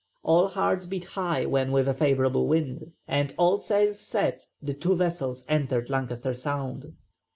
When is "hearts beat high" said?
0.47-1.45